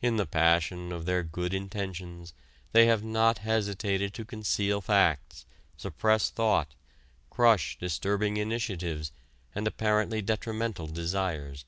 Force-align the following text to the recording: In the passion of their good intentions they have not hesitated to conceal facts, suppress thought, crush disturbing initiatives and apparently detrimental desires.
In 0.00 0.16
the 0.16 0.24
passion 0.24 0.90
of 0.90 1.04
their 1.04 1.22
good 1.22 1.52
intentions 1.52 2.32
they 2.72 2.86
have 2.86 3.04
not 3.04 3.36
hesitated 3.40 4.14
to 4.14 4.24
conceal 4.24 4.80
facts, 4.80 5.44
suppress 5.76 6.30
thought, 6.30 6.74
crush 7.28 7.76
disturbing 7.78 8.38
initiatives 8.38 9.12
and 9.54 9.66
apparently 9.66 10.22
detrimental 10.22 10.86
desires. 10.86 11.66